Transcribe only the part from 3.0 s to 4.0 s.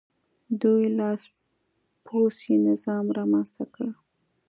رامنځته کړ.